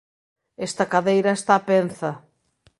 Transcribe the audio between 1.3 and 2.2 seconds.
está penza